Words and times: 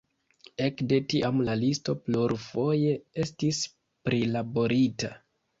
Ekde 0.67 0.97
tiam 1.13 1.43
la 1.49 1.57
listo 1.65 1.95
plurfoje 2.07 2.97
estis 3.25 3.61
prilaborita. 4.09 5.15